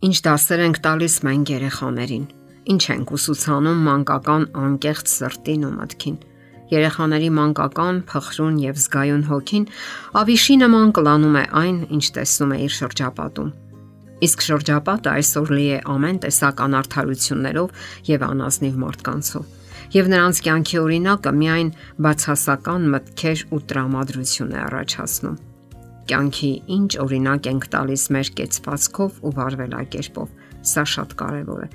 [0.00, 2.22] Ինչ դասեր ենք տալիս մենք երեխաներին։
[2.72, 6.14] Ինչ ենք ուսուցանում մանկական անկեղծ սրտին ու մտքին։
[6.70, 9.66] Երեխաների մանկական, փխրուն եւ զգայուն հոգին
[10.20, 13.52] ավիշի նման կլանում է այն, ինչ տեսնում է իր շրջապատում։
[14.24, 19.44] Իսկ շրջապատը այսօր լի է ամեն տեսակ անարթարություններով եւ անազնիվ մարդկանցով
[20.00, 21.70] եւ նրանց կյանքի օրինակը միայն
[22.08, 25.38] բացասական մտքեր ու տրամադրություն է առաջացնում
[26.10, 31.68] կյանքի ինչ օրինակ ենք տալիս մեր կեցվածքով ու վարվելակերպով։ Սա շատ կարևոր է,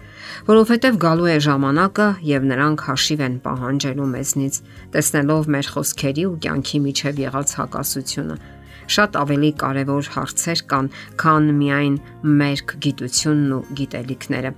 [0.45, 4.59] որովհետև գալու է ժամանակը եւ նրանք հաշիվ են պահանջելու մեզնից,
[4.93, 8.37] տեսնելով մեր խոսքերի ու կյանքի միջև եղած հակասությունը
[8.85, 10.89] շատ ավելի կարևոր հարցեր կան,
[11.21, 11.95] քան միայն
[12.41, 14.51] մերկ գիտությունն ու գիտելիքները։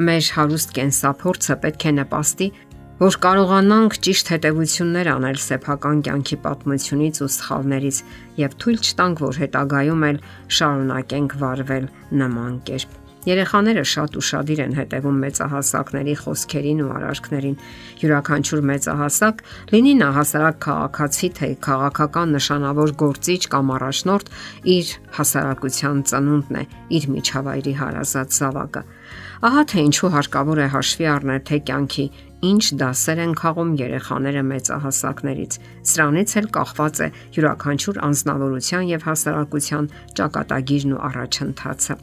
[0.00, 2.46] Մեր հարուստ կենսափորձը պետք է նպաստի
[3.00, 8.00] որ կարողանանք ճիշտ հետևություններ անել սեփական կյանքի պատմությունից ու սխալներից
[8.42, 10.18] եւ թույլ չտանք, որ հետագայում էլ
[10.60, 11.86] շարունակենք վարվել
[12.20, 17.56] նման կերպ։ Երեխաները շատ ուրախadir են հետևում մեծահասակների խոսքերին ու արարքներին։
[18.00, 19.42] Յուրաքանչյուր մեծահասակ,
[19.72, 24.32] լինի նա հասարակ քաղաքացի թե քաղաքական նշանավոր գործիչ կամ առաջնորդ,
[24.76, 26.64] իր հասարակության ծնունդն է,
[27.00, 28.84] իր միջավայրի հարազատ զավակը։
[29.40, 32.02] Ահա թե ինչու հարկավոր է հաշվի առնել թե կյանքի
[32.44, 35.54] ինչ դասեր են խաղում երեխաները մեծահասակներից։
[35.90, 39.88] Սրանից էլ կախված է յուրաքանչյուր անznավորության եւ հասարակության
[40.20, 41.96] ճակատագիրն ու առաջընթացը։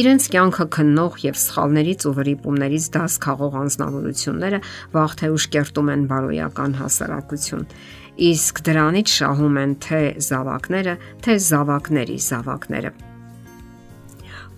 [0.00, 4.62] Իրենց կյանքը քննող եւ սխալներից ու վրիպումներից դաս խաղող անznավորությունները
[4.96, 7.68] վաղ թե ուշ կերտում են բարոյական հասարակություն
[8.28, 13.07] իսկ դրանից շահում են թե զավակները, թե զավակների զավակները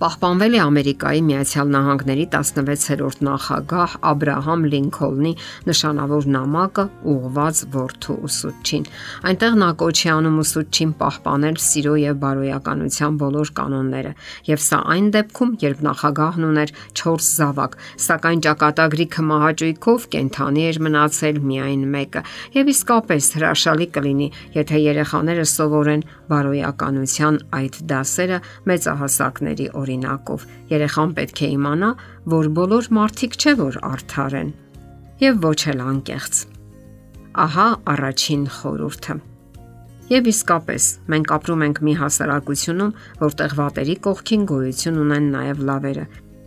[0.01, 5.33] պահպանվել է Ամերիկայի Միացյալ Նահանգների 16-րդ նախագահ Աբ รา համ Լինքոլնի
[5.69, 8.87] նշանավոր նամակը ուղված որդու ուսուցչին։
[9.29, 14.13] Այնտեղ նա կոչի անում ուսուցչին պահպանել սիրո եւ բարոյականության բոլոր կանոնները,
[14.49, 17.77] եւ սա այն դեպքում, երբ նախագահն ուներ 4 զավակ,
[18.09, 22.25] սակայն ճակատագրի կմահաճույքով կենթանի էր մնացել միայն մեկը։
[22.57, 31.41] Եվ իսկապես հրաշալի կլինի, եթե երեխաները սովորեն բարոյականության այդ դասերը մեծահասակների օր օրինակով երեխան պետք
[31.43, 31.91] է իմանա,
[32.31, 34.53] որ բոլոր մարդիկ չէ որ արդար են
[35.21, 36.39] եւ ոչ էլ անկեղծ։
[37.45, 39.15] Ահա առաջին խորհուրդը։
[40.11, 46.07] Եվ իսկապես, մենք ապրում ենք մի հասարակությունում, որտեղ վատերի կողքին գոյություն ունեն նաև լավերը,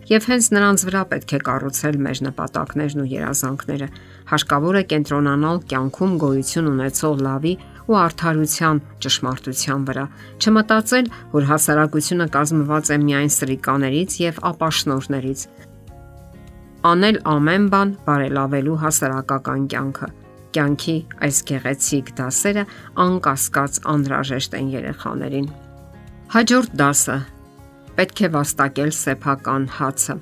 [0.09, 3.87] եւ հենց նրանց վրա պետք է կառուցել մեր նպատակներն ու երազանքները։
[4.33, 7.53] Հարկավոր է կենտրոնանալ կյանքում գոյություն ունեցող լավի
[7.89, 10.05] ու արդարության ճշմարտության վրա։
[10.44, 15.45] Չմտածել, որ հասարակությունը կազմված է միայն սրիկաներից եւ ապաշնորներից։
[16.83, 20.09] Անել ամեն բան բարելավելու հասարակական կյանքը։
[20.53, 22.63] Կյանքի այս գեղեցիկ դասերը
[23.03, 25.47] անկասկած անհրաժեշտ են երեխաներին։
[26.33, 27.17] Հաջորդ դասը
[27.97, 30.15] պետք է վաստակել սեփական հացը։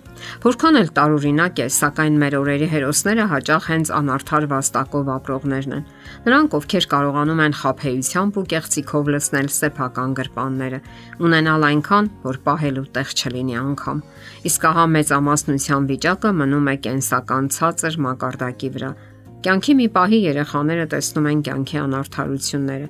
[0.43, 5.85] Որքան էլ տարօրինակ է, սակայն մեր օրերի հերոսները հաճախ հենց անարդար վաստակով ապրողներն են։
[6.27, 10.79] Նրանք, ովքեր կարողանում են խափեությամբ ու կեղծիքով լցնել սեփական գրպանները,
[11.27, 14.03] ունենալ այնքան, որ պահելու տեղ չլինի անգամ։
[14.51, 18.91] Իսկ ահա մեծամասնության վիճակը մնում է կենսական ցածր մակարդակի վրա։
[19.41, 22.89] Կյանքի մի պահի երեխաները տեսնում են կյանքի անարդարությունները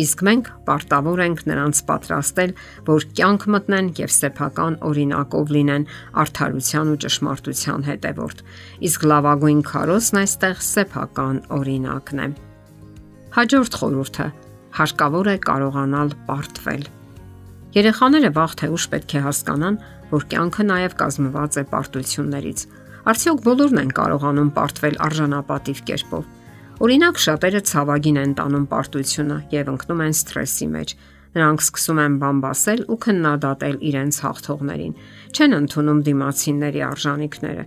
[0.00, 2.52] Իսկ մենք պարտավոր ենք նրանց պատրաստել,
[2.86, 5.84] որ կյանք մտնեն եւ սեփական օրինակով լինեն
[6.22, 8.40] արդարության ու ճշմարտության հետևորդ։
[8.88, 12.28] Իսկ լավագույն քարոսն այստեղ սեփական օրինակն է։
[13.36, 14.26] Հաջորդ խորհուրդը՝
[14.80, 16.84] հարկավոր է կարողանալ պարտվել։
[17.72, 19.76] Երեխաները վաղ թե ուշ պետք է հասկանան,
[20.12, 22.64] որ կյանքը նաև կազմված է պարտություններից։
[23.12, 26.26] Արդյոք բոլորն են կարողանում պարտվել արժանապատիվ կերպով
[26.82, 30.94] Օրինակ շատերը ցավագին են տանում պարտությունը եւ ընկնում են սթրեսի մեջ։
[31.36, 34.96] Նրանք սկսում են բամբասել ու քննադատել իրենց հաղթողներին։
[35.30, 37.64] Չեն ընդունում դիմացինների արժանինքները։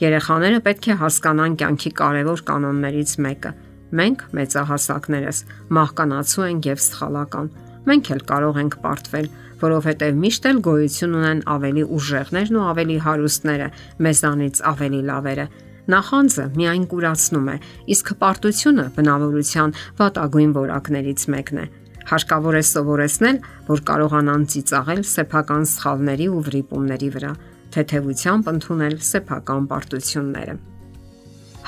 [0.00, 3.52] Երեխաները պետք է հասկանան կյանքի կարևոր կանոններից մեկը։
[4.00, 5.38] Մենք մեծահասակներս
[5.76, 7.52] մահկանացու ենք եւ սխալական։
[7.84, 9.28] Մենք էլ կարող ենք պարտվել,
[9.60, 13.68] որովհետև միշտ էլ գոյություն ունեն ավելի ուժեղներն ու ավելի հարուստները,
[14.08, 15.46] մեզանից ավելի լավերը
[15.84, 17.54] Նախանձը միայն կուրացնում է,
[17.92, 21.66] իսկ հպարտությունը բնավորության վատագույն որակներից մեկն է։
[22.08, 27.32] Հարկավոր է սովորեցնել, որ կարողանան ծիծաղել սեփական սխալների ու վրիպումների վրա,
[27.76, 30.54] թեթևությամբ ընդունել սեփական պարտությունները։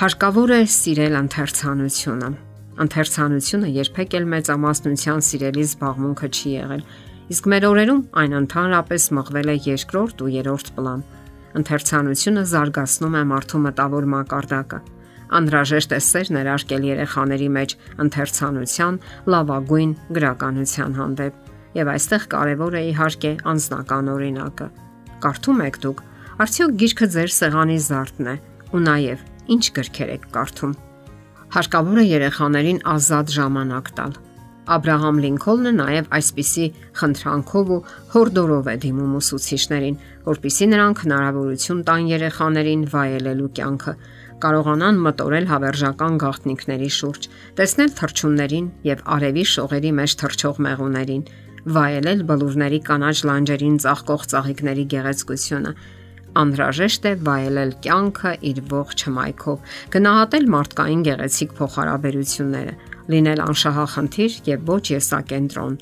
[0.00, 2.30] Հարկավոր է սիրել ընթերցանությունը։
[2.84, 6.82] Ընթերցանությունը երբեք էլ մեծամասնության սիրելի զբաղմունքը չի եղել,
[7.32, 11.00] իսկ մեր օրերում այն ընդհանրապես մղվել է երկրորդ ու երրորդ պլան
[11.56, 14.80] Ընթերցանությունը զարգացնում է մարդու մտավոր մակարդակը։
[15.36, 17.74] Անհրաժեշտ է սեր ներարկել երեխաների մեջ
[18.04, 18.98] ընթերցանության
[19.34, 21.40] լավագույն գրականության հանդեպ։
[21.76, 24.68] Եվ այստեղ կարևոր է իհարկե անձնական օրինակը։
[25.26, 26.04] Կարդում եք դուք։
[26.46, 28.36] Արդյոք գիրքը ձեր սեղանի զարդն է
[28.76, 29.24] ու նաև
[29.56, 30.76] ինչ գրքեր եք կարդում։
[31.56, 34.16] Հարկավոր է երեխաներին ազատ ժամանակ տալ։
[34.66, 36.64] Աբ รา համ Լինքոլնը նաև այսպիսի
[36.98, 37.82] խնդրանքով ու
[38.14, 43.94] հորդորով է դիմում ուսուցիչներին, որpիսի նրանք հնարավորություն տան երեխաներին վայելելու կյանքը,
[44.42, 47.28] կարողանան մտորել հավերժական գաղտնիքների շուրջ,
[47.62, 51.22] տեսնել թրջուններին եւ արևի շողերի մեջ թրջող մեղուներին,
[51.76, 55.72] վայելել բլուրների կանաչ լանջերին ծաղկող ծաղիկների գեղեցկությունը,
[56.42, 62.74] անհրաժեշտ է վայելել կյանքը իր ողջ հմայքով, գնահատել մարդկային գեղեցիկ փոխհարաբերությունները,
[63.16, 65.76] լինել անշահախնդիր եւ ոչ եսակենտրոն։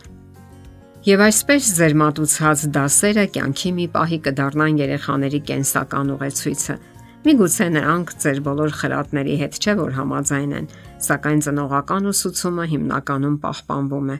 [1.04, 6.76] Եվ այսպես ձեր մատուցած դասերը կյանքի մի պահի կդառնան երեխաների կենսական ուղեցույցը
[7.25, 10.67] Միգուցե նրանք ձեր բոլոր խրատների հետ չէ որ համաձայն են,
[11.06, 14.17] սակայն ծնողական ուսուցումը հիմնականում պահպանվում է։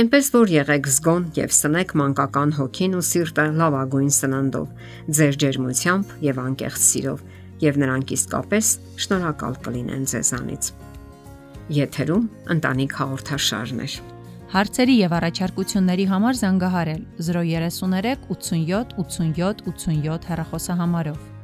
[0.00, 4.68] Այնպես որ եղեք զգոն եւ սնեք մանկական հոգին ու սիրտը լավագույն սննդով,
[5.20, 7.24] ձեր ջերմությամբ եւ անկեղծ սիրով,
[7.70, 8.74] եւ նրանք իսկապես
[9.06, 10.70] շնորհակալ կլինեն ձեզանից։
[11.80, 13.92] Եթերում ընտանիք հաղորդաշարն է։
[14.50, 21.39] Հարցերի եւ առաջարկությունների համար զանգահարել 033 87 87 87 հեռախոսահամարով։